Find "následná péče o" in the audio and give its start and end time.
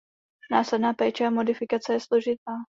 0.51-1.31